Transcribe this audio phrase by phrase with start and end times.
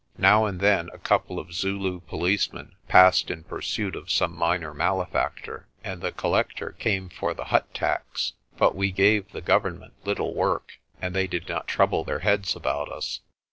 [0.17, 5.67] Now and then a couple of Zulu policemen passed in pursuit of some minor malefactor,
[5.83, 10.79] and the collector came for the hut tax; but we gave the Government little work,
[10.99, 13.19] and they did not trouble their heads about us.